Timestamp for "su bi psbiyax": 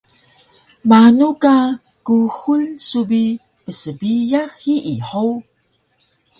2.87-4.49